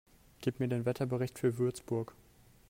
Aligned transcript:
Gib 0.39 0.59
mir 0.59 0.67
den 0.67 0.85
Wetterbericht 0.87 1.37
für 1.37 1.59
Würzburg 1.59 2.15